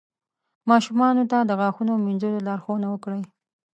ماشومانو 0.69 1.23
ته 1.31 1.37
د 1.43 1.51
غاښونو 1.59 1.93
مینځلو 2.05 2.45
لارښوونه 2.47 2.87
وکړئ. 2.89 3.21